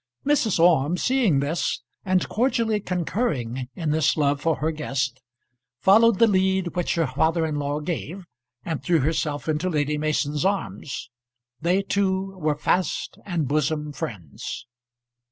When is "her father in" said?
6.95-7.59